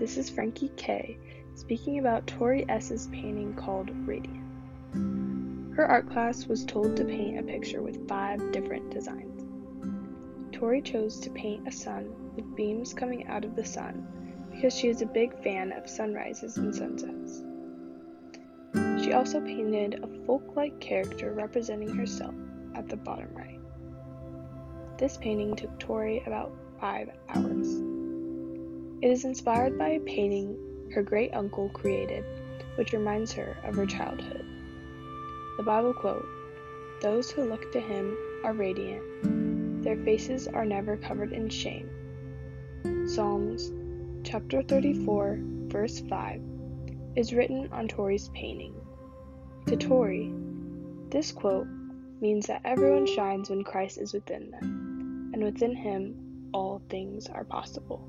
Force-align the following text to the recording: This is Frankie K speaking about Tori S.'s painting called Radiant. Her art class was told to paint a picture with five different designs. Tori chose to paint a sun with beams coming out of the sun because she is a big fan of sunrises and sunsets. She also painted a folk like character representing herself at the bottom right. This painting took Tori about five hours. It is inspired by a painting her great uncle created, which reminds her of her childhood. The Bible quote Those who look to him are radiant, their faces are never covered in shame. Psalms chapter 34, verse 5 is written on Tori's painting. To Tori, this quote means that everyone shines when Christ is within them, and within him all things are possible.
This 0.00 0.16
is 0.16 0.30
Frankie 0.30 0.72
K 0.78 1.18
speaking 1.54 1.98
about 1.98 2.26
Tori 2.26 2.64
S.'s 2.70 3.08
painting 3.08 3.52
called 3.52 3.90
Radiant. 4.06 5.76
Her 5.76 5.84
art 5.84 6.08
class 6.08 6.46
was 6.46 6.64
told 6.64 6.96
to 6.96 7.04
paint 7.04 7.38
a 7.38 7.42
picture 7.42 7.82
with 7.82 8.08
five 8.08 8.50
different 8.50 8.90
designs. 8.90 9.44
Tori 10.52 10.80
chose 10.80 11.20
to 11.20 11.28
paint 11.28 11.68
a 11.68 11.70
sun 11.70 12.14
with 12.34 12.56
beams 12.56 12.94
coming 12.94 13.26
out 13.26 13.44
of 13.44 13.54
the 13.54 13.64
sun 13.64 14.06
because 14.50 14.74
she 14.74 14.88
is 14.88 15.02
a 15.02 15.06
big 15.06 15.34
fan 15.42 15.70
of 15.70 15.86
sunrises 15.86 16.56
and 16.56 16.74
sunsets. 16.74 17.42
She 19.04 19.12
also 19.12 19.38
painted 19.38 20.02
a 20.02 20.24
folk 20.24 20.56
like 20.56 20.80
character 20.80 21.34
representing 21.34 21.94
herself 21.94 22.34
at 22.74 22.88
the 22.88 22.96
bottom 22.96 23.28
right. 23.34 23.60
This 24.96 25.18
painting 25.18 25.56
took 25.56 25.78
Tori 25.78 26.22
about 26.24 26.56
five 26.80 27.10
hours. 27.28 27.89
It 29.02 29.10
is 29.10 29.24
inspired 29.24 29.78
by 29.78 29.88
a 29.90 30.00
painting 30.00 30.90
her 30.92 31.02
great 31.02 31.32
uncle 31.32 31.70
created, 31.70 32.22
which 32.74 32.92
reminds 32.92 33.32
her 33.32 33.56
of 33.64 33.74
her 33.74 33.86
childhood. 33.86 34.44
The 35.56 35.62
Bible 35.62 35.94
quote 35.94 36.26
Those 37.00 37.30
who 37.30 37.48
look 37.48 37.72
to 37.72 37.80
him 37.80 38.14
are 38.44 38.52
radiant, 38.52 39.82
their 39.82 39.96
faces 39.96 40.48
are 40.48 40.66
never 40.66 40.98
covered 40.98 41.32
in 41.32 41.48
shame. 41.48 41.88
Psalms 43.06 43.72
chapter 44.22 44.62
34, 44.62 45.38
verse 45.68 46.00
5 46.00 46.42
is 47.16 47.32
written 47.32 47.70
on 47.72 47.88
Tori's 47.88 48.28
painting. 48.34 48.74
To 49.68 49.78
Tori, 49.78 50.30
this 51.08 51.32
quote 51.32 51.66
means 52.20 52.48
that 52.48 52.60
everyone 52.66 53.06
shines 53.06 53.48
when 53.48 53.64
Christ 53.64 53.96
is 53.96 54.12
within 54.12 54.50
them, 54.50 55.30
and 55.32 55.42
within 55.42 55.74
him 55.74 56.50
all 56.52 56.82
things 56.90 57.28
are 57.28 57.44
possible. 57.44 58.06